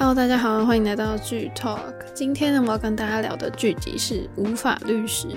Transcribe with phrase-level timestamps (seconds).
[0.00, 1.92] Hello，大家好，欢迎来到剧 Talk。
[2.14, 5.28] 今天呢，我要跟大家聊的剧集是《无法律师》，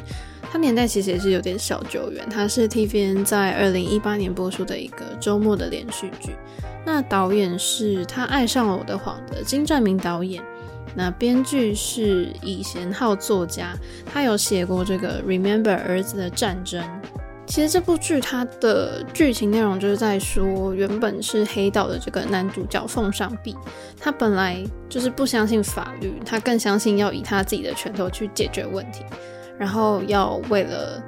[0.50, 6.34] 它年代其实也是有点小久远，它是 TVN 在二零一八年播出的一个周末的连续剧。
[6.86, 10.42] 那导演是他爱上了我的谎的金传民导演，
[10.96, 13.74] 那编剧是尹贤浩作家，
[14.06, 16.82] 他有写过这个《Remember 儿子的战争》。
[17.54, 23.56] 其实这部剧它的剧情内容就是在说，原本是黑道的这个男主角凤尚弼，
[24.02, 24.58] 他本来
[24.90, 29.06] 就是不相信法律，他更相信要以他自己的拳头去解决问题，
[29.56, 31.00] 然后要为了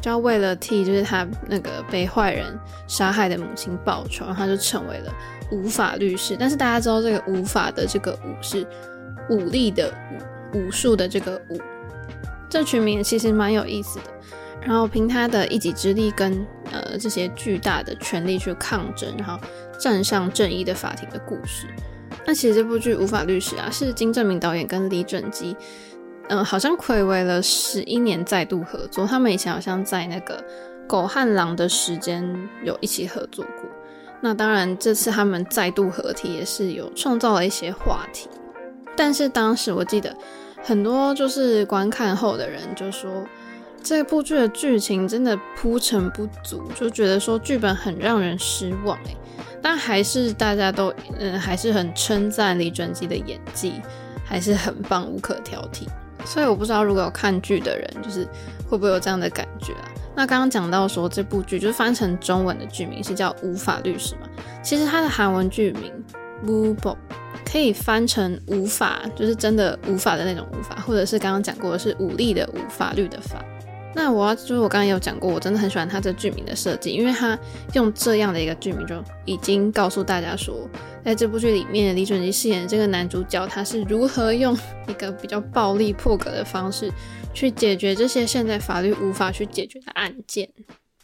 [0.00, 5.14] 就要为了替就是他那个被坏人杀害的母亲报仇，然后他就成为了
[5.52, 6.36] 无法律师。
[6.36, 8.66] 但是大家知道这个无法的这个武是
[9.30, 9.94] 武力的
[10.52, 11.60] 武，武术的这个武，
[12.50, 14.06] 这群名其实蛮有意思的。
[14.64, 19.36] 然后凭他的一己之力跟呃这些巨大的权力去抗争，然后
[19.78, 21.66] 站上正义的法庭的故事。
[22.24, 25.56] 那其实这部剧《无法律师》啊，是金正民导演跟李准基，
[26.28, 29.04] 嗯、好像睽违了十一年再度合作。
[29.04, 30.38] 他们以前好像在那个
[30.86, 32.22] 《狗和狼的时间》
[32.64, 33.68] 有一起合作过。
[34.20, 38.28] 那当然，这次他们再度合体也是有创造了一些话题。
[38.94, 40.16] 但是当时我记得
[40.62, 43.10] 很多就是观看后的人就说。
[43.82, 49.16] 这部剧的剧情真的铺陈不足，就觉得说剧本很让人失望诶。
[49.60, 53.80] 但还是大家都嗯还是很称赞李准基的演技，
[54.24, 55.86] 还是很棒，无可挑剔。
[56.24, 58.24] 所以我不知道如果有看剧的人，就是
[58.68, 59.88] 会不会有这样的感觉啊？
[60.14, 64.28] 那刚刚讲到说这部剧就是翻成中文的剧名是叫《无法律师》嘛，
[64.62, 65.92] 其实它的韩文剧名
[66.46, 66.90] 《无法》
[67.50, 73.42] 可以翻成“无法”，就是真的无法的那种无法，或者是刚刚讲过的是武力的武，法律的法。
[73.94, 77.38] 那我要就是我刚刚有讲过，我真的很喜欢他这剧名的设计，因为他
[77.74, 80.68] 用这样的一个剧名，就已经告诉大家说，
[81.04, 84.56] 在这部剧里面，李准基饰演的这个男主角，他是如何用
[84.88, 86.90] 一个比较暴力破格的方式
[87.34, 90.48] 去解决这些现在法律无法去解决的案件。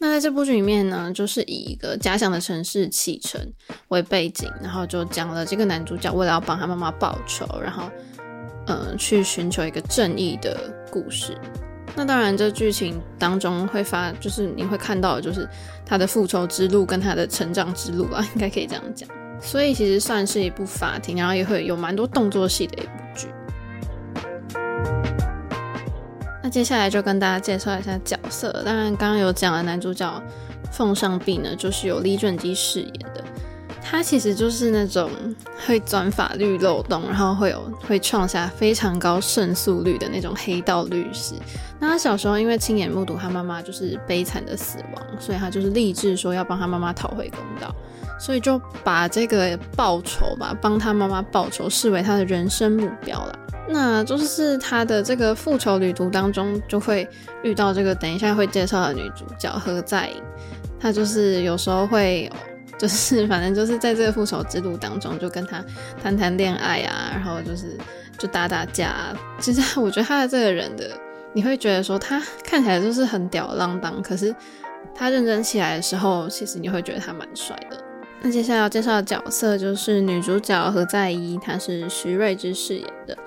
[0.00, 3.52] 那在这部剧里面呢，就是以一个假想的城市启程
[3.88, 7.90] 为背景，然后就讲了这个男主角为了要帮他妈妈报仇，然后
[8.66, 11.36] 嗯、呃，去寻求一个正义的故事。
[11.98, 15.48] 那当然，这剧情当中会发，就是你会看到的，就是
[15.84, 19.08] 他的复仇之路跟他的成长之路啊， 应该可以这样讲。
[19.40, 23.26] 所以其实算是一部法庭，然后也会有蛮多动作戏的一部剧。
[26.40, 28.52] 那接下来就跟大家介绍一下角色。
[28.64, 30.22] 当然，刚刚有讲的男主角
[30.70, 33.24] 奉尚弼呢，就是由李准基饰演的。
[33.90, 35.10] 他其实就是那种
[35.66, 41.34] 会钻法律漏洞，然后会有会创下非常高胜诉率的那种黑道律师。
[41.80, 47.74] 那他小时候因为亲眼目睹他妈妈就是悲惨的死亡，所以他就是立志说要帮他妈妈讨回公道，
[48.20, 53.38] 所以就把这个报仇吧，帮他妈妈报仇视为他的人生目标了。
[53.70, 57.08] 那就是他的这个复仇旅途当中，就会
[57.42, 60.10] 遇到这个等一下会介绍的女主角何在，
[60.78, 62.30] 她就是有时候会。
[62.78, 65.64] 就是反正就是在这个复仇之路当中，就跟他
[66.00, 67.76] 谈谈恋爱啊，然后就是
[68.16, 68.94] 就打打架。
[69.40, 70.88] 其实我觉得他的这个人的，
[71.32, 74.32] 你会觉得说他看起来就是很吊儿郎当，可是
[74.94, 77.82] 他认真起来的时候，其实你会觉得他蛮帅的。
[78.22, 83.18] 那接下来要介绍的角色就是女主角何在伊，她是徐睿知饰演的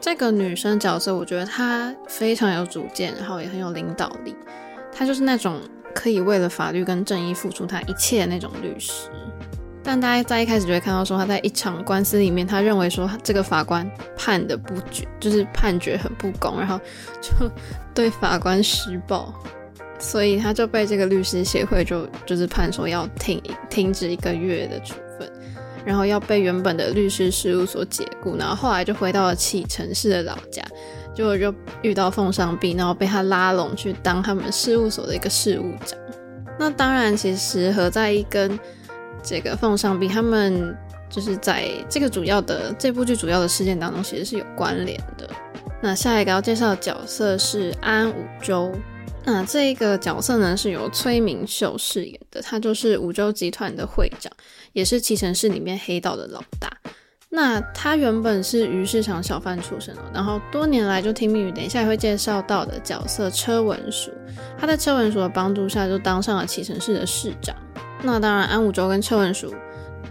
[0.00, 4.36] 这个女生角色，我觉得她非常有主见，然后也很有领导力，
[4.92, 5.60] 她就是那种。
[5.94, 9.08] 可以为了法律跟正义付出他一切的那种律师，
[9.82, 16.78] 但大家在一开始就会看到说他在一场官司里面，他认为说这个法官判的不决，就是判决很不公，然后
[17.20, 17.50] 就
[17.94, 19.32] 对法官施暴，
[19.98, 23.40] 所以他就被这个律师协会就就是判说要停
[23.70, 25.30] 停止一个月的处分，
[25.84, 30.62] 然后要被原本的律师事务所解雇，然后后来就回到了启程市的老家。
[31.14, 35.98] 结果就遇到凤尚弼，然后被他拉拢去当他们事务所的一个事务长。
[36.58, 38.58] 那当然，其实何在一跟
[39.22, 40.76] 这个凤尚弼他们
[41.08, 45.28] 就是在这个主要的这部剧主要的事件当中，其实是有关联的。
[45.80, 48.72] 那下一个要介绍的角色是安武周。
[49.26, 54.30] 那这个角色呢是由崔明秀饰演的，他就是武周集团的会长，
[54.74, 56.70] 也是七城市里面黑道的老大。
[57.36, 64.12] 那他原本是鱼市场小贩出身哦，然后多年来就听命于等一下会介绍到的角色车文淑，
[64.56, 67.52] 他在车文淑的帮助下就当上了启程市的市长。
[68.04, 69.52] 那当然，安武周跟车文淑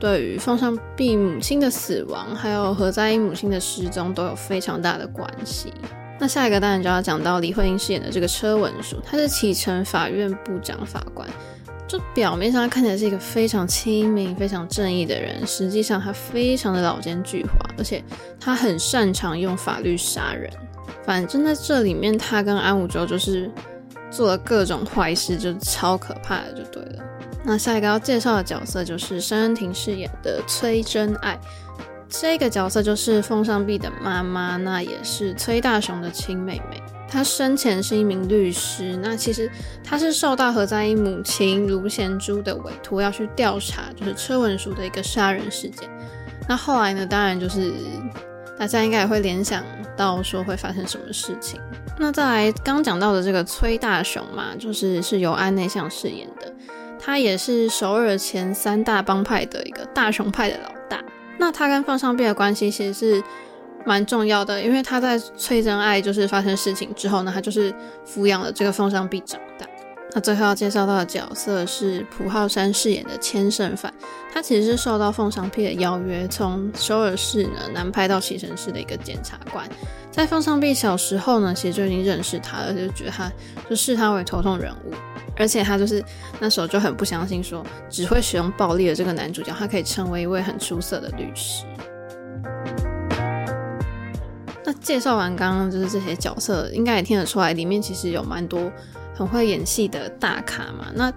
[0.01, 5.71] 对于奉尚弼母亲的死亡，还有何在英母亲的失踪都有非常大的关系。
[6.19, 11.25] 那下一个当然就要讲到李慧英饰演的这个车文淑，她是启程法院部长法官。
[11.87, 18.03] 就表面上看起来是一个非常亲民、非常正义的人，实际上他非常的老奸巨猾，而且
[18.39, 20.51] 他很擅长用法律杀人。
[21.05, 23.51] 反正在这里面，他跟安武周就是
[24.09, 27.03] 做了各种坏事，就超可怕的，就对了。
[27.43, 31.37] 那下一个要介绍的角色就是申恩婷饰演的崔真爱，
[32.07, 36.81] 这个角色就是奉尚碧的妈妈，那也是崔大雄的亲妹妹。
[37.13, 39.47] 他生前是一名律师，那其实
[39.83, 45.87] 他是受到何在英母亲卢贤珠的委托，要去调查就是车文书的一个杀人事件。
[46.49, 47.71] 那后来呢，当然就是
[48.57, 49.63] 大家应该也会联想
[49.95, 51.61] 到说会发生什么事情。
[51.99, 56.51] 那再来刚讲到的这个崔大雄嘛，就是是由安内向饰演的，
[56.99, 60.99] 他也是首尔前三大帮派的一个大雄派的老大。
[61.37, 63.23] 那他跟凤尚碧的关系其实是。
[63.85, 67.73] 蛮重要的，因为他在崔真爱就是发生事情之后呢，他就是
[68.05, 69.65] 抚养了这个凤尚碧长大。
[70.15, 73.91] 那最后要介绍到的角色是朴浩山饰演的千胜范，
[74.31, 79.67] 他其实是受到凤尚碧的邀约，从首尔市呢南派到启城市的一个检察官。
[80.11, 83.31] 在凤尚碧小时候呢，其实就已经认识他了，就觉得他
[83.67, 84.93] 就视他为头痛人物，
[85.35, 86.03] 而且他就是
[86.39, 91.65] 那时候就很不相信说只会使用暴力的这个男主角，他可以成为一位很出色的律师。
[94.81, 98.71] 介绍完刚刚就是这些角色，应该也听得出来，里面其实有蛮多
[99.15, 100.87] 很会演戏的大咖嘛。
[100.93, 101.13] 那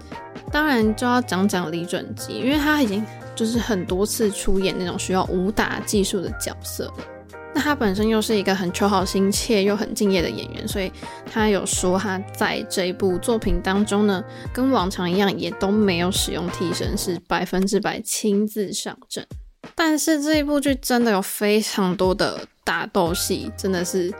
[0.52, 3.04] 当然就要讲讲李准基，因为他已经
[3.34, 6.94] 就是很多次出演那种需要武打技术的角色了。
[7.54, 10.92] 那他本身又是一个很求好心切又很敬业的演员，所以
[11.32, 14.22] 他有说他在这一部作品当中呢，
[14.52, 19.26] 跟往常一样，也都没有使用替身，是百分之百亲自上阵。
[19.76, 22.40] 但是这一部剧真的有非常多的。
[22.64, 24.12] 打斗戏真的是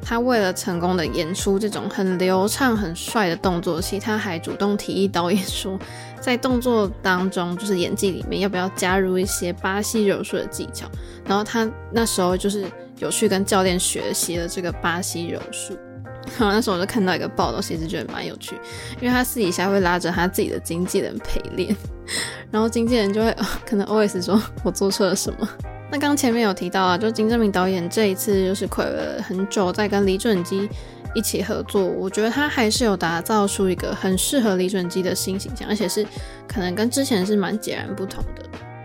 [0.00, 5.78] 他为了成功的演出这种很流畅、很帅的动作戏，他还主动提议导演说，
[6.18, 10.90] 在动作当中，就是演技里面要不要加入一些巴西柔术的技巧。
[11.26, 12.64] 然后他那时候就是
[12.98, 15.76] 有去跟教练学习了这个巴西柔术。
[16.38, 18.54] 然后那时候我就看到一个报道，其实觉得蛮有趣，
[19.00, 21.74] 因为他私底下会拉着他自己的经纪人陪练，
[22.50, 23.36] 然后经纪人就会
[23.66, 25.48] 可能 OS 说：“我做错了什么？”
[25.90, 30.66] 那刚前面有提到啊，就金正民导演这一次就是亏了很久，在跟李准基
[31.14, 36.06] 一起合作，我觉得他还是有打造出一个很适合李准基的新形象，而且是
[36.48, 38.42] 可能跟之前是蛮截然不同的。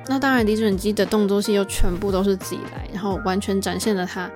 [0.10, 4.30] 那当然，李准基的动作戏又全部都是自己来，然后完全展现了他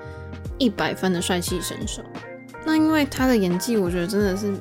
[0.57, 2.01] 一百分的帅气身手。
[2.63, 4.54] 那因为他的演技，我觉得真的是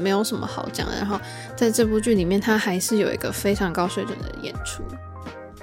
[0.00, 0.96] 没有什么好讲的。
[0.96, 1.20] 然后
[1.56, 4.82] 在这部剧里面，他还是有一个非常高水准的演出。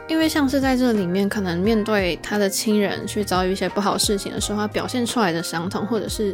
[0.07, 6.33] 因为像是在这里面，可能面对他的亲人去遭遇一些不好事情的时候，他表现出来的伤痛，或者是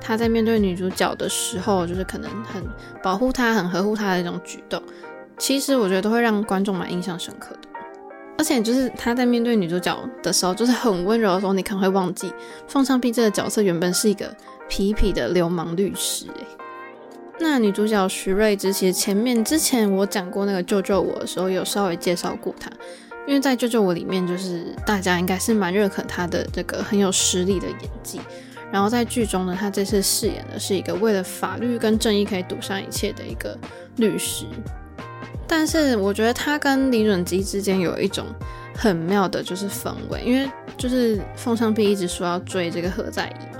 [0.00, 2.64] 他在面对女主角的时候，就是可能很
[3.02, 4.82] 保护她、很呵护她的那种举动，
[5.36, 7.68] 其实我觉得都会让观众蛮印象深刻的。
[8.38, 12.32] 而且就是他在面对女主角的时候，就是很温柔的时候，你可能会忘记
[12.68, 14.34] 凤尚碧这个角色原本是一个
[14.70, 16.26] 痞痞的流氓律师。
[16.38, 16.46] 哎，
[17.40, 22.70] 那女主角徐瑞芝，其实前面之前我讲过那个救救我的时候，有稍微介绍过她。
[23.26, 28.20] 因为在《救救我》里面，就是大家应该是蛮认可她的这个很有实力的演技。
[28.72, 33.56] 然后在剧中呢，她这次饰演的是一个为了法律跟正义可以赌上一切的一个
[33.96, 34.46] 律师。
[35.46, 38.26] 但是我觉得她跟李准基之间有一种
[38.74, 43.59] 很妙的就是氛围，因为就是凤尚碧一直说要追这个何在意嘛，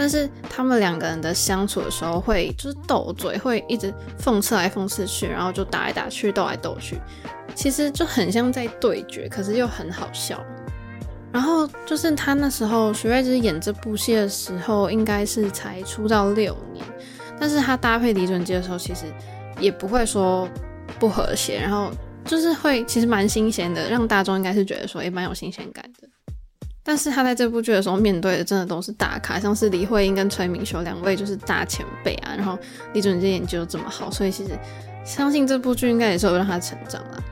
[0.00, 6.98] 但是他们两个人的相处的时候会就是斗嘴，会一直讽刺来讽刺去，然后就打来打去，斗来斗去。
[7.54, 10.42] 其实就很像在对决，可是又很好笑。
[11.30, 16.82] 然后就是他那时候徐瑞芝演这部戏的时候，应该是才出道六年，
[17.38, 19.04] 但是他搭配李准基的时候，其实
[19.60, 20.48] 也不会说
[20.98, 21.90] 不和谐，然后
[22.24, 26.08] 就是会其实蛮新鲜的，让大众应该是觉得说也蛮有新鲜感的。
[26.82, 32.58] 但是他在这部剧的时候面对的真的都是大咖，像是李慧英跟崔明秀两位就是大前辈啊，然后
[32.94, 34.50] 李准基演技又这么好，所以其实
[35.04, 37.22] 相信这部剧应该也是有让他成长了。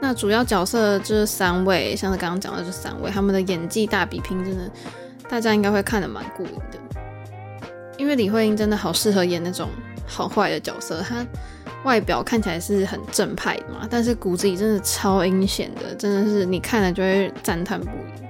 [0.00, 4.70] 那主要角色这三位，像是刚刚讲的这三位，他们的演技大比拼，真的
[5.28, 6.78] 大家应该会看得蛮过瘾的。
[7.96, 9.70] 因为李慧英真的好适合演那种
[10.06, 11.24] 好坏的角色，她
[11.84, 18.24] 外表看起来是很正派的嘛，但是骨子里真的超阴险的，真的是你看了就会赞叹不已。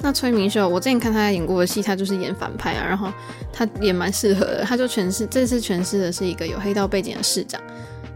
[0.00, 3.12] 那崔明秀，我之前看他演过的戏，他就是演反派啊，然后
[3.52, 7.60] 他也蛮适合的，他就诠释这次诠释的是一个有黑道背景的市长。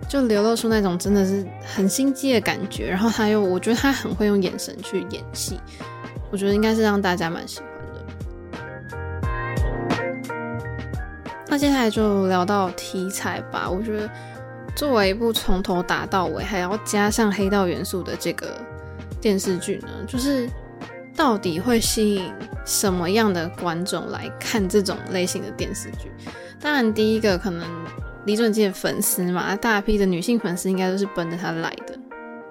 [0.09, 5.59] 就流露出那种真的是很心机的感觉，然后他又，我觉得他很会用眼神去演戏，
[6.31, 7.69] 我觉得应该是让大家蛮喜欢
[11.57, 14.07] 那接下来就聊到题材吧，我觉得
[14.75, 18.61] 作为一部从头打到尾还要加上黑道元素的这个
[19.23, 20.47] 电视剧呢，就是
[21.17, 22.31] 到底会吸引
[22.67, 26.13] 什么样的观众来看这种类型的电视剧？
[26.61, 27.67] 当然，第一个可能
[28.27, 31.99] 李准基的粉丝嘛，大批的女性粉丝应该都是奔着他来的。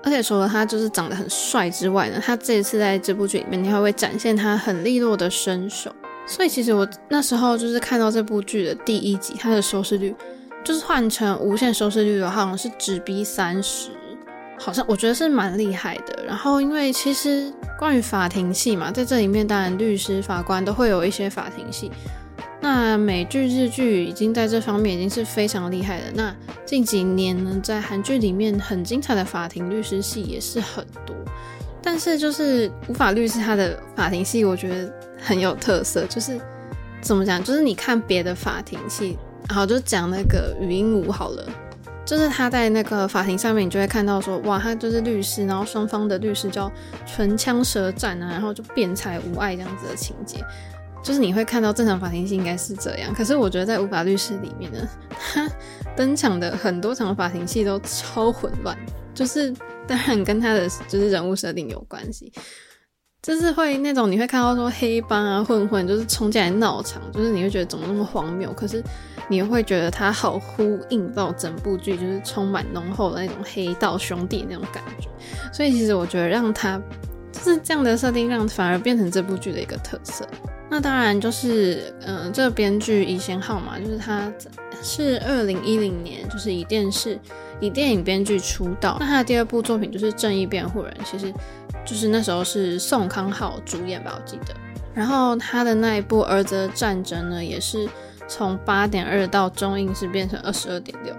[0.03, 5.95] 而且除了他就是长得很帅之外呢，他这一次在这部剧里面，你还会展现他很利落的身手。
[6.25, 10.15] 所以其实我那时候就是看到这部剧的第一集，它的收视率。
[10.63, 13.91] 就是换成无线收视率的话，好像是直逼三十，
[14.58, 16.25] 好像我觉得是蛮厉害的。
[16.25, 21.91] 然后因为其实关于法庭戏嘛，在这里面当然律师、法官都会有一些法庭戏。
[22.62, 26.05] 那美剧、日剧已经在这方面已经是非常厉害的。
[26.15, 31.15] 那近几年呢，在韩剧里面很精彩的法庭律师戏也是很多。
[31.84, 36.05] 但是就是《无法律师》他的法庭戏，我觉得很有特色。
[36.05, 36.39] 就是
[37.01, 37.43] 怎么讲？
[37.43, 39.17] 就是你看别的法庭戏。
[39.50, 41.48] 好，就讲那个语音舞好了，
[42.03, 46.72] 就是他在那个法庭上面，你就会看到说，哇，他就是律师，然后双方的律师叫
[47.05, 50.43] 唇枪舌战啊，然后就辩才无碍这样子的情节，
[51.03, 54.79] 就是你会看到正常法庭戏应该是这样，可是我觉得在《无法律师》里面呢，
[55.31, 55.48] 他
[55.95, 58.75] 登场的很多场法庭戏都超混乱，
[59.13, 59.53] 就是
[59.86, 62.34] 当然跟他的就是人物设定有关系。
[63.25, 68.84] 就是会那种你会看到说黑帮啊混混就是冲进来闹场，就是你会觉得怎么那么荒谬，可是
[69.27, 75.10] 你会觉得他好呼应到整部剧，就是充满浓厚的那种黑道兄弟那种感觉。
[75.51, 76.79] 所以其实我觉得让他
[77.53, 80.27] 是这样的设定，让反而变成这部剧的一个特色。
[80.69, 84.31] 那当然就是嗯、呃，这个编剧尹贤浩嘛，就是他
[84.81, 87.19] 是二零一零年就是以电视
[87.59, 88.97] 以电影编剧出道。
[88.99, 91.33] 那他的第二部作品就是《正义辩护人》，其实。
[91.85, 94.55] 就是那时候是宋康昊主演吧，我记得。
[94.91, 97.87] 然后他的那一部《儿子的战争》呢，也是
[98.27, 101.15] 从八点二到中映是变成二十二点六。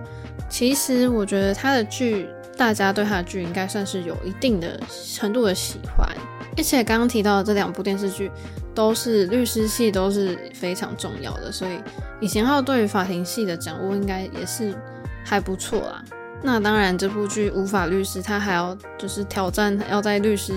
[0.49, 4.81] 其实我觉得他的剧，大家对他的剧应该算是有一定的
[5.13, 6.09] 程度的喜欢。
[6.57, 8.31] 而且刚刚提到的这两部电视剧
[8.75, 11.79] 都是律师戏，都是非常重要的，所以
[12.21, 14.75] 李贤浩对于法庭戏的掌握应该也是
[15.23, 16.03] 还不错啦。
[16.43, 20.53] 那当然，这部剧《无法律师》他还要就是挑战，要在律师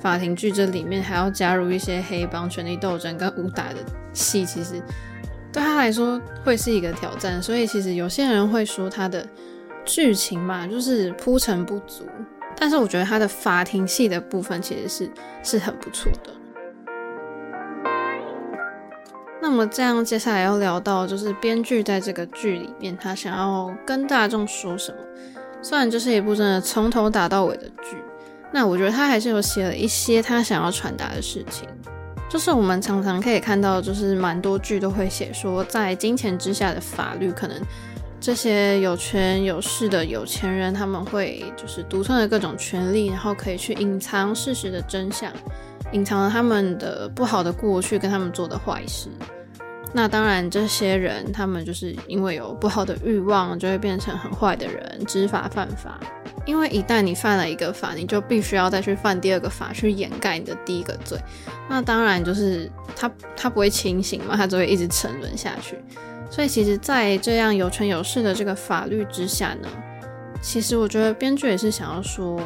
[0.00, 3.76] 法庭剧这里面还要加入一些黑帮权力斗争跟武打的
[4.12, 4.82] 戏，其实
[5.52, 7.42] 对他来说会是一个挑战。
[7.42, 9.26] 所以其实有些人会说他的
[9.84, 12.06] 剧情嘛，就是铺陈不足。
[12.56, 15.10] 但是我觉得他的法庭戏的部分其实是
[15.42, 16.32] 是很不错的。
[19.40, 24.98] 那么这样接下来要聊到就是编剧在这个剧里面他想要跟大众说什么。
[25.62, 27.96] 虽然这是一部真的从头打到尾的剧，
[28.52, 31.68] 那我觉得他还是有写了一些他想要传达的事情。
[32.28, 37.60] 就是我们常常可以看到，就是蛮多剧都会写说，在金钱之下的法律，可能
[38.20, 45.32] 这些有权有势的有钱人，他们会就是独吞了各种权利，然后可以去隐藏事实的真相，
[45.92, 49.08] 隐藏了他们的不好的过去跟他们做的坏事。
[49.92, 55.98] 那当然，这些人他们就是因为有不好的欲望，就会变成很坏的人，知法犯法。
[56.46, 61.18] 因为一旦你犯了一个法，你就必须要再去犯第二个法，去掩盖你的第一个罪。
[61.68, 65.76] 那当然就是他他不会清醒嘛，他只会一直沉沦下去。
[66.30, 69.68] 所以其实，在这样有权有势的这个法律之下呢，
[70.40, 72.40] 其实我觉得编剧也是想要说。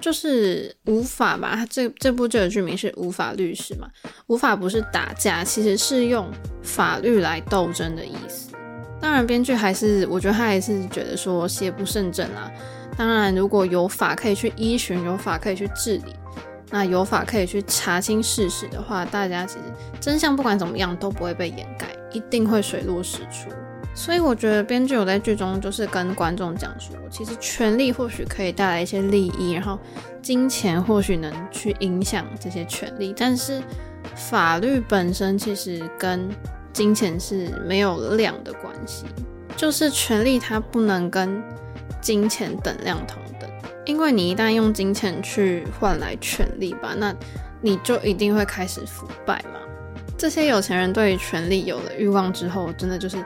[0.00, 3.86] 就是无法吧，这这部剧的剧名是《无法律师》嘛，
[4.26, 6.28] 无法不是打架，其实是用
[6.60, 8.50] 法律来斗争的意思。
[9.00, 12.50] 当然，编剧还是我觉得他还是觉得说邪不胜正啦。
[12.96, 16.16] 当然，如果有法可以去依循，有法可以去治理，
[16.70, 19.64] 那有法可以去查清事实的话，大家其实
[20.00, 23.50] 真相不管怎么样都不会被掩盖，一定会水落石出。
[23.94, 29.78] 所以我觉得编剧有在剧中就是跟观众讲说，其实权力或许可以带来一些利益，然后
[30.22, 33.62] 金钱或许能去影响这些权利，但是
[34.16, 36.26] 法律本身其实跟
[36.72, 39.04] 金钱是没有量的关系，
[39.58, 41.42] 就是权力它不能跟
[42.00, 43.50] 金钱等量同等，
[43.84, 47.14] 因为你一旦用金钱去换来权力吧，那
[47.60, 49.60] 你就一定会开始腐败嘛。
[50.22, 53.18] 这些有钱人对于权力有了欲望之后，真的就是。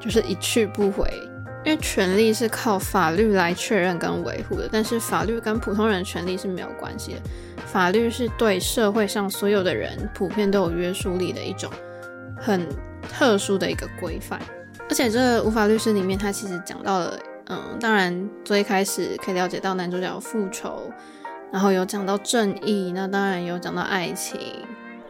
[0.00, 1.10] 就是一去不回，
[1.64, 7.20] 因为权利是靠法律来确认跟维护的，但是法律跟普通人的权利是没有关系的。
[7.66, 11.68] 法律是对社会上所有的人普遍都有约束力的一种
[12.38, 12.64] 很
[13.10, 14.40] 特殊的一个规范。
[14.88, 20.88] 而且这个《无法律师》里面，它其实讲到了，嗯，当然最开始可以了解到男主角复仇，
[21.52, 24.40] 然后有讲到正义，那当然有讲到爱情。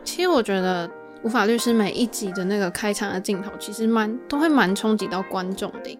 [0.03, 0.91] 其实我觉得。
[1.23, 5.91] 无法律师每一集的那个开场的镜头，其实蛮都会蛮冲击到观众的，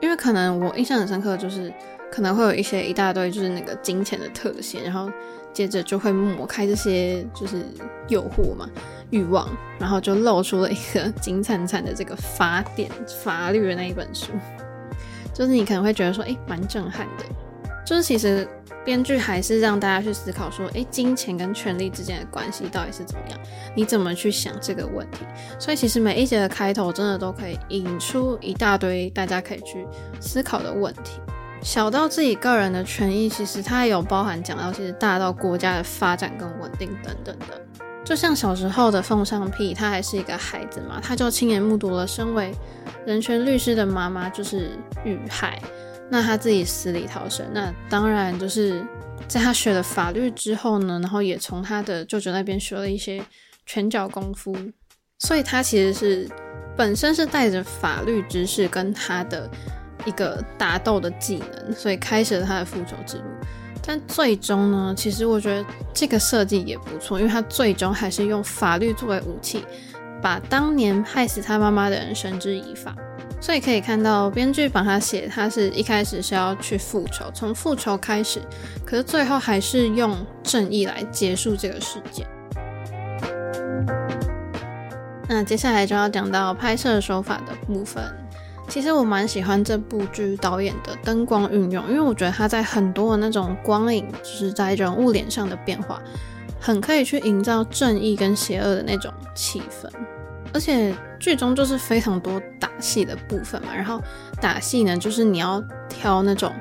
[0.00, 1.72] 因为可能我印象很深刻，就是
[2.10, 5.10] 可能会有一些一大堆就是那个金钱的特写，然后
[5.52, 7.64] 接着就会抹开这些就是
[8.08, 8.68] 诱惑嘛、
[9.10, 12.90] 欲望，然后就露出了一个金灿灿的这个法典
[13.22, 14.32] 法律的那一本书，
[15.32, 17.24] 就是你可能会觉得说，诶，蛮震撼的，
[17.86, 18.48] 就是其实。
[18.84, 23.38] 编剧还是让大家去思考说，诶，金钱跟权力之间的关系到底是怎么样？
[23.74, 25.24] 你怎么去想这个问题？
[25.58, 29.86] 所以其实每一节的开头真的都可以引出一大堆大家可以去
[30.20, 31.18] 思考的问题，
[31.62, 37.60] 小到自己个人的权益，其实它也有包含讲到，其实大到国家的发展跟稳定等等的。
[38.04, 42.54] 就像小时候的凤尚屁，他还是一个孩子嘛，他就亲眼目睹了身为
[43.06, 45.58] 人权律师的妈妈就是遇害。
[46.10, 48.86] 那他自己死里逃生，那当然就是
[49.26, 53.24] 在他学了法律之后呢，然后也从他的舅舅那边学了一些
[53.66, 54.54] 拳脚功夫，
[55.18, 56.28] 所以他其实是
[56.76, 59.50] 本身是带着法律知识跟他的
[60.04, 63.24] 一个打斗的技能，所以开始了他的复仇之路。
[63.86, 69.64] 但最终呢，其实我觉得这个设计也不错，因为他最终还是用法律作为武器，
[70.22, 72.94] 把当年害死他妈妈的人绳之以法。
[73.44, 78.40] 所以可以看到，编剧把他写，他是一开始是要去复仇，从复仇开始，
[78.86, 82.26] 可是最后还是用正义来结束这个事件。
[85.28, 88.02] 那接下来就要讲到拍摄手法的部分。
[88.66, 96.00] 其实我蛮喜欢这部剧导演的灯光运用，因为我觉得他在很多的那种光影，就是在人物脸上的变化，
[96.58, 99.90] 很可以去营造正义跟邪恶的那种气氛。
[100.54, 104.00] 而且剧中就是非常多打戏的部分嘛，然后
[104.40, 106.52] 打戏呢，就是你要挑那种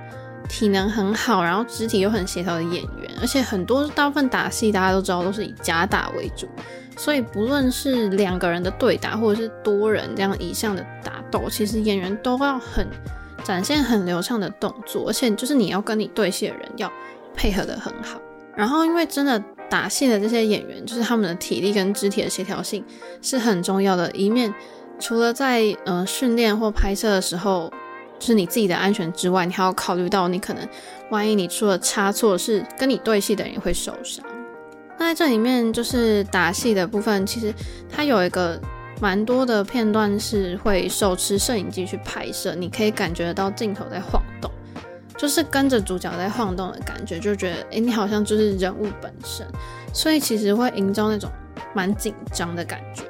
[0.50, 6.50] 体能很好，然后肢体又很协调的演员，而且很多大部分打戏大家都知道都是以假打为主，
[6.98, 12.88] 所以不论是两个人的对打，或者是多人这样以上的打斗，其实演员都要很
[13.44, 16.92] 展现很流畅的动作，而且就是你要跟你对戏的人要
[17.36, 18.20] 配合得很好，
[18.56, 19.42] 然后因为真的。
[19.74, 22.86] 打戏的这些演员，就是他们的体力跟肢体的协调性
[23.24, 24.54] 是很重要的一面。
[25.00, 27.74] 除了在呃训练或拍摄的时候，
[28.20, 30.64] 就是你自己的安全之外，你还要考虑到你可能
[31.10, 34.24] 万一你出了差错，是跟你对戏的人也会受伤。
[35.00, 37.52] 那在这里面，就是打戏的部分，其实
[37.90, 38.62] 它有一个
[39.02, 44.52] 蛮多的片段是会手持摄影机去拍摄，你可以感觉得到镜头在晃动。
[45.24, 49.48] 就是跟着主角在晃动的感觉，就觉得诶、你好像就是人物本身，
[49.94, 51.32] 所以其实会营造那种
[51.74, 53.04] 蛮紧张的感觉。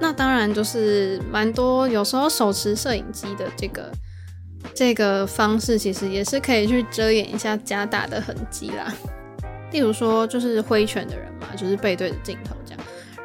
[0.00, 3.92] 那当然就是蛮多，有时候手持摄影机的这个
[4.74, 8.90] 这个方式，其实也是可以去遮掩一下假打的痕迹啦。
[9.70, 12.56] 例如说，就是挥拳的人嘛，就是背对着镜头。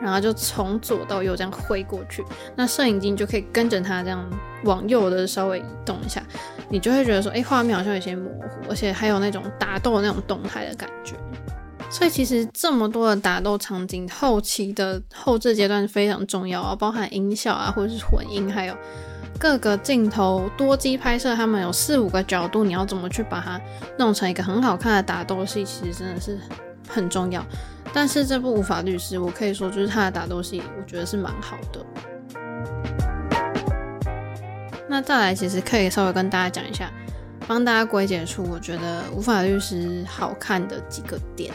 [0.02, 2.24] 然后就从左到右这样挥过去，
[2.56, 4.24] 那摄影机就可以跟着它这样
[4.64, 6.24] 往右的稍微移动一下，
[6.70, 11.16] 你就会觉得说，哎，画面好像有些模糊，而且还有那种打斗的那种动态的感觉。
[11.92, 18.78] 所以其实这么多的打斗场景，后期的后置阶段非常重要啊，包含音效啊，或者是混音，还有
[19.40, 23.60] 各个镜头多机拍摄，他们有四五个角度，你要怎么去把它
[23.98, 26.38] 弄成一个很好看的打斗戏，其实真的是
[26.88, 27.44] 很重要。
[27.92, 31.86] 但是这部《无法律师》，我可以说就是他的打斗戏，我觉得是蛮好的。
[34.88, 36.92] 那再来，其实可以稍微跟大家讲一下，
[37.48, 41.52] 帮大家归结出我觉得《无法律师》好看的几个点。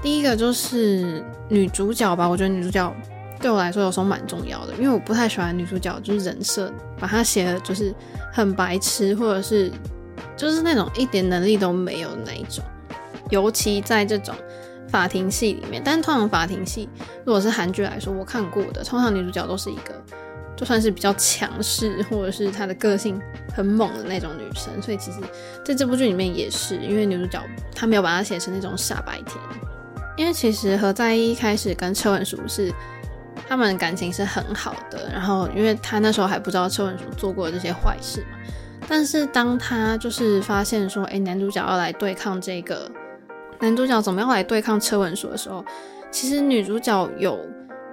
[0.00, 2.94] 第一个就是女主角吧，我觉得女主角
[3.40, 7.92] 对我来说有时候蛮重要的，因为我不太喜欢女主角就是人设，把她写的就是
[8.32, 9.70] 很白痴，或者是
[10.36, 12.64] 就是那种一点能力都没有的那一种，
[13.30, 14.32] 尤其在这种。
[14.88, 16.88] 法庭戏里面，但是通常法庭戏，
[17.24, 19.94] 如果是韩剧来说，我看过的，通常女主角都是一个，
[20.56, 23.20] 就算是比较强势，或者是她的个性
[23.54, 24.80] 很猛的那种女生。
[24.80, 25.18] 所以其实
[25.64, 27.42] 在这部剧里面也是，因为女主角
[27.74, 29.36] 她没有把她写成那种傻白甜。
[30.16, 32.72] 因为其实何在一开始跟车文淑是
[33.46, 38.38] 他们感情是很好的，然后因为他那时候还不知道车文淑做过这些坏事嘛，
[38.88, 42.90] 但是当他就是发现说，哎，男主角要来对抗这个。
[43.60, 45.64] 男主角怎么样来对抗车文淑的时候，
[46.10, 47.38] 其实女主角有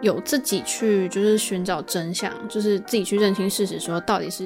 [0.02, 4.46] 有自己去就是寻找真相，就是自己去认清事实，说到底是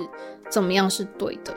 [0.50, 1.54] 怎么样是对的。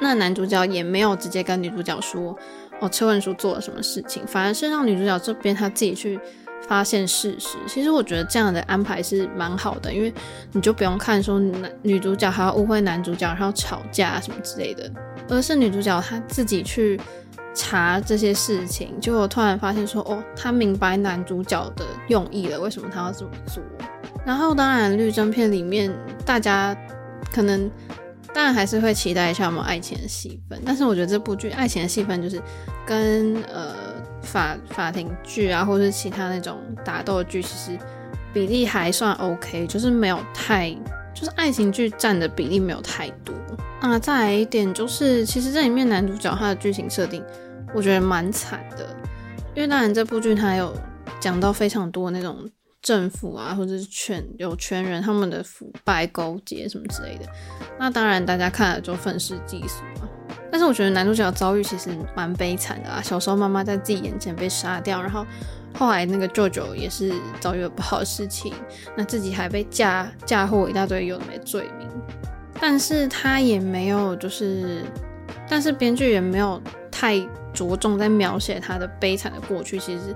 [0.00, 2.36] 那男主角也没有直接跟女主角说
[2.80, 6.18] 哦，车文淑做了什么事情，反而是让女主角这边她自己去
[6.66, 7.58] 发现事实。
[7.66, 10.12] 其实我觉得这样的安排是蛮好的，因为
[10.52, 14.90] 你就不用看说男女主角还要误会男主角，然后吵架什么之类的，
[15.28, 17.00] 而是女主角她自己去。
[17.62, 23.62] 查这些事情，结果突然发现说，哦，他明白男主角的用意了，为什么他要这么做？
[24.24, 25.94] 然后，当然，律政片里面
[26.24, 26.74] 大家
[27.30, 27.70] 可能
[28.32, 32.40] 当然还是会期待一下我们爱情的戏份，但是我觉得这部剧爱情的戏份就是
[32.86, 33.74] 跟呃
[34.22, 37.78] 法法庭剧啊，或是其他那种打斗剧，其实
[38.32, 40.70] 比例还算 OK，就是没有太，
[41.14, 43.34] 就是爱情剧占的比例没有太多。
[43.82, 47.24] 那再来一点就是，其实这里面男主角他的剧情设定，
[47.74, 48.96] 我觉得蛮惨的，
[49.54, 50.76] 因为当然这部剧他有
[51.20, 52.48] 讲到非常多那种。
[52.82, 57.26] 政府啊，或者是权有权人他们的腐败勾结什么之类的，
[57.78, 60.08] 那当然大家看了就愤世嫉俗嘛。
[60.50, 65.26] 但是我觉得男主角的遭遇其实蛮悲惨的啊，小时候妈妈在自己眼前被杀掉，然后
[65.74, 68.54] 后来那个舅舅也是遭遇了不好的事情，
[68.96, 71.86] 那自己还被嫁嫁祸一大堆有的没罪名，
[72.58, 74.82] 但是他也没有就是，
[75.46, 76.58] 但是编剧也没有
[76.90, 77.20] 太
[77.68, 80.14] 着重在描写他的悲惨的过去，其实。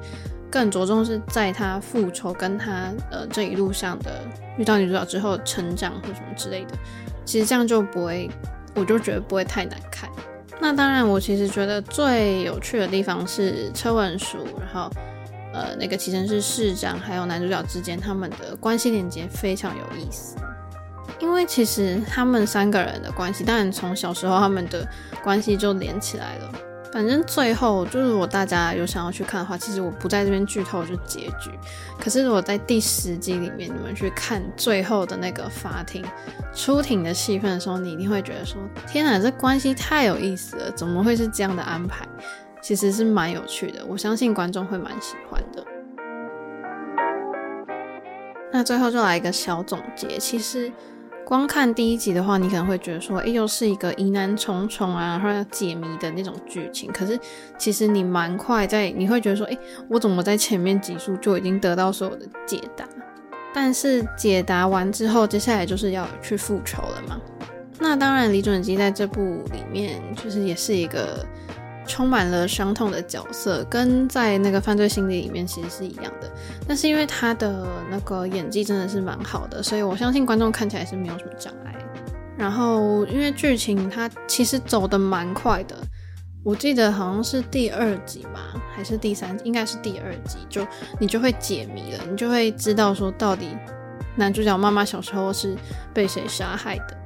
[0.50, 4.20] 更着重是在他复仇跟他呃这一路上的
[4.56, 6.78] 遇到女主角之后成长或什么之类的，
[7.24, 8.30] 其实这样就不会，
[8.76, 10.08] 我就觉得不会太难看。
[10.60, 14.88] 那当然，我其实觉得最有趣的地方是车文淑，然后
[15.52, 20.36] 呃那个其实是市长还有男主角之间他们的关系连接非常有意思，
[21.18, 24.86] 因为其实他们三个人的关系，当然从小时候他们的
[25.24, 26.52] 关系就连起来了。
[26.94, 31.50] 反正最后就是，如果大家有想要去看的话，其实我不在这边剧透就结局。
[31.98, 36.04] 可是如果在第十集里面，你们去看最后的那个法庭
[36.54, 40.70] 出庭的戏份的时候，你一定会觉得说：天哪，这关系太有意思了！
[40.70, 42.06] 怎么会是这样的安排？
[42.62, 45.66] 其实是蛮有趣的，我相信观众会蛮喜欢的。
[48.52, 50.70] 那最后就来一个小总结，其实。
[51.24, 56.92] 光看第一集的话，你可能会觉得说，哎，又是一个疑难重重啊，然后要解谜的那种剧情。
[56.92, 57.18] 可是
[57.58, 59.58] 其实你蛮快在，你会觉得说，哎，
[59.88, 62.84] 我怎么在前面集数就已经得到所有的解答？
[63.54, 67.20] 但是解答完之后，接下来就是要去复仇了嘛。
[67.78, 71.26] 那当然，李准基在这部里面就是也是一个。
[71.86, 76.30] 充满了伤痛的角色，跟在那个犯罪心理里面其实是一样的。
[76.66, 81.74] 但是因为他的那个演技真的是蛮好的，所以我相信观众看起来是没有什么障碍。
[82.36, 85.76] 然后因为剧情它其实走的蛮快的，
[86.42, 89.38] 我记得好像是第二集吧，还是第三？
[89.44, 90.66] 应该是第二集，就
[90.98, 93.56] 你就会解谜了，你就会知道说到底
[94.16, 95.56] 男主角妈妈小时候是
[95.92, 96.96] 被谁杀害的，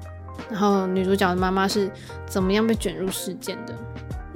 [0.51, 1.91] 然后女主角的妈妈是
[2.27, 3.75] 怎么样被卷入事件的。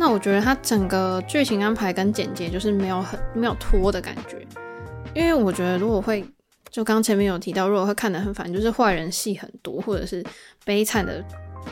[0.03, 4.45] 那我觉得它整个剧情安排跟剪辑就是没有很没有拖的感觉，
[5.15, 6.29] 因为我觉得如果会
[6.71, 10.21] 就刚前面有提到，如果会看得很烦，就是坏人戏很多，或者是
[10.65, 11.25] 悲惨的，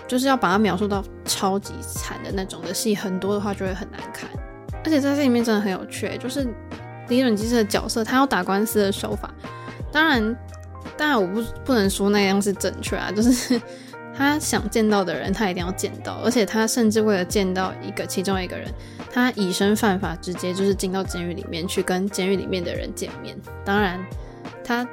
[0.06, 4.30] 就是要把它描述到超级惨的那种的戏很多的话，就会很难看。
[4.84, 6.46] 而且在这里面真的很有趣，就是
[7.08, 9.28] 李准基这个角色，他要打官司的手法，
[9.90, 10.36] 当然
[10.96, 13.60] 当然我不不能说那样是正确啊，就是。
[14.20, 18.70] 他想见到的人，他一定要见到，而且他甚至为了见到一个其中一个人，
[19.10, 23.34] 他以身犯法，直接就是进到监狱里面去跟监狱里面的人见面。
[23.64, 23.98] 当然，
[24.62, 24.86] 他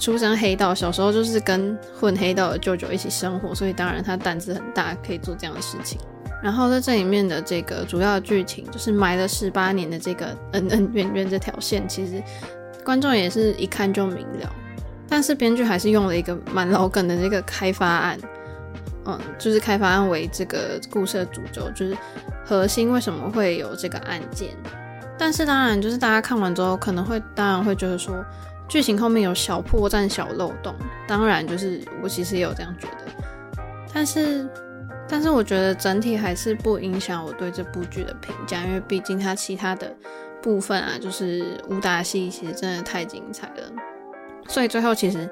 [0.00, 6.00] 出身黑道，小时候就是跟混黑道的舅舅一起生活，所以当然他胆子很大，可以做这样的事情。
[6.42, 12.20] 然后在这里面的这个主要剧情，就是埋了十八年的这个恩恩怨怨这条线，其实
[12.84, 14.52] 观众也是一看就明了。
[15.08, 18.18] 但是编剧还是用了一个蛮老梗的这个开发案。
[19.06, 21.96] 嗯，就是开发案为这个故事的主轴，就是
[22.44, 24.50] 核心为什么会有这个案件。
[25.18, 28.24] 但是当然，就是大家看完之后可能会，当然会觉得说
[28.68, 30.74] 剧情后面有小破绽、小漏洞。
[31.08, 33.62] 当然，就是我其实也有这样觉得。
[33.92, 34.46] 但是，
[35.08, 39.90] 但是我觉得整体还是不影响我对这部剧的评价，因为毕竟它其他的
[40.42, 43.72] 部分啊，就是武打戏其实真的太精彩了。
[44.46, 45.28] 所以最后其实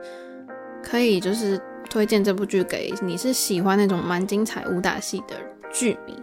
[0.82, 1.60] 可以就是。
[1.88, 5.36] 推荐这部剧给你是喜欢那种蛮精彩武打戏的
[5.72, 6.14] 剧迷，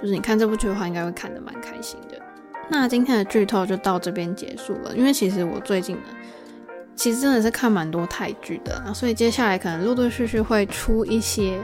[0.00, 2.20] 就是你看这部剧的话，应该会看得蛮开心的。
[2.68, 6.02] 那今天的剧透就到这边结束了，因为其实我最近呢，
[6.96, 11.58] 其实真的是看蛮多泰剧的，所以接下来可能陆陆续续会出一些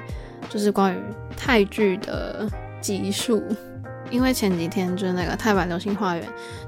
[0.49, 0.99] 就是关于
[1.37, 2.49] 泰剧的
[2.81, 3.43] 集数。
[4.11, 6.25] 因为前几天就是那个泰版《流星花园》，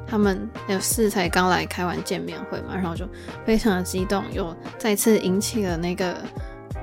[0.06, 3.06] 他们有四才刚来开完见面会嘛，然后就
[3.44, 6.16] 非常的激动，又再次引起了那个。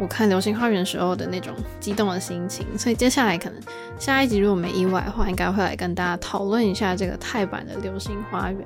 [0.02, 3.62] 我看《流星花园》时候的那种激动的心情，所以接下来可能
[4.00, 8.60] 下一集如果没意外的话，应该会来跟大家讨论一下这个泰版的《流星花园》。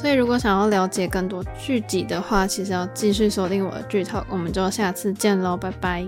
[0.00, 6.06] 所以如果想要了解更多剧集的话，其实要继续锁定我的剧透，我们就下次见喽，拜拜。